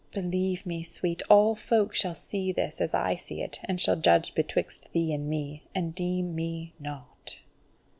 [0.11, 4.33] Believe me, sweet, all folk shall see this as I see it, and shall judge
[4.33, 7.37] betwixt thee and me, and deem me naught."